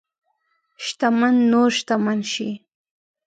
[0.85, 2.49] شتمن نور شتمن شي.